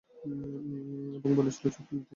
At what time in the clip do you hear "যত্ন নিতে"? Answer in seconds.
1.67-2.09